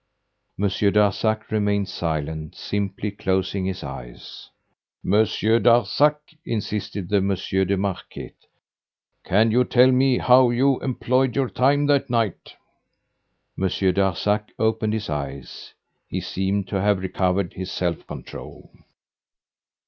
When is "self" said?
17.71-18.07